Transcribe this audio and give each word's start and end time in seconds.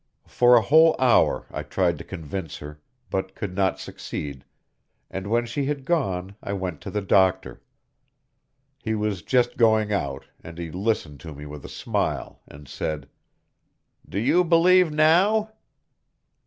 For 0.27 0.55
a 0.55 0.61
whole 0.61 0.95
hour 0.97 1.45
I 1.51 1.61
tried 1.61 1.99
to 1.99 2.03
convince 2.03 2.57
her, 2.57 2.81
but 3.11 3.35
could 3.35 3.53
not 3.55 3.79
succeed, 3.79 4.43
and 5.11 5.27
when 5.27 5.45
she 5.45 5.65
had 5.65 5.85
gone 5.85 6.35
I 6.41 6.53
went 6.53 6.81
to 6.81 6.89
the 6.89 7.03
doctor. 7.03 7.61
He 8.79 8.95
was 8.95 9.21
just 9.21 9.57
going 9.57 9.93
out, 9.93 10.25
and 10.43 10.57
he 10.57 10.71
listened 10.71 11.19
to 11.19 11.35
me 11.35 11.45
with 11.45 11.63
a 11.65 11.69
smile, 11.69 12.41
and 12.47 12.67
said: 12.67 13.09
"Do 14.09 14.17
you 14.17 14.43
believe 14.43 14.91
now?" 14.91 15.53